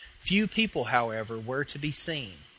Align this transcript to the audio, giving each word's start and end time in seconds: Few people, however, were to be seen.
Few 0.17 0.47
people, 0.47 0.85
however, 0.85 1.37
were 1.37 1.63
to 1.65 1.77
be 1.77 1.91
seen. 1.91 2.39